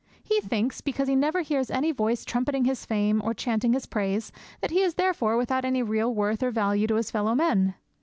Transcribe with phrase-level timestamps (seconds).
[0.23, 4.31] He thinks, because he never hears any voice trumpeting his fame or chanting his praise,
[4.59, 7.75] that he is therefore without any real worth or value to his fellow men.